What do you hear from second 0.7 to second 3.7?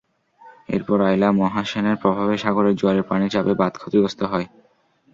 এরপর আইলা, মহাসেনের প্রভাবে সাগরের জোয়ারের পানির চাপে